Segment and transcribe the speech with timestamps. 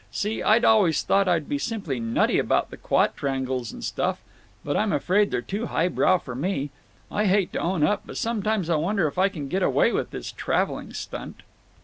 [0.09, 4.19] See, I'd always thought I'd be simply nutty about the quatrangles and stuff,
[4.65, 6.71] but I'm afraid they're too highbrow for me.
[7.11, 10.09] I hate to own up, but sometimes I wonder if I can get away with
[10.09, 11.43] this traveling stunt."